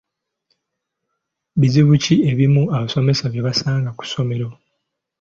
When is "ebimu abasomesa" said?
2.31-3.23